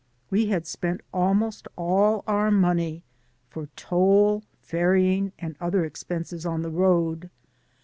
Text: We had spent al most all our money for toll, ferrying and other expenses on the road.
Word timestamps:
We 0.31 0.47
had 0.47 0.65
spent 0.65 1.01
al 1.13 1.35
most 1.35 1.67
all 1.75 2.23
our 2.25 2.49
money 2.49 3.03
for 3.51 3.67
toll, 3.75 4.41
ferrying 4.59 5.31
and 5.37 5.55
other 5.61 5.85
expenses 5.85 6.43
on 6.43 6.63
the 6.63 6.71
road. 6.71 7.29